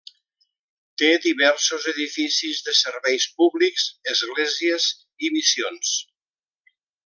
[1.01, 3.85] Té diversos edificis de serveis públics,
[4.15, 4.89] esglésies
[5.29, 5.97] i missions.